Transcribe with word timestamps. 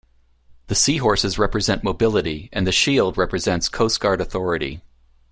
The 0.65 0.73
seahorses 0.73 1.37
represent 1.37 1.83
mobility 1.83 2.49
and 2.51 2.65
the 2.65 2.71
shield 2.71 3.19
represents 3.19 3.69
Coast 3.69 3.99
Guard 3.99 4.19
authority. 4.19 4.81